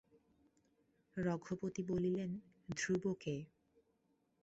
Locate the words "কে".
3.19-3.35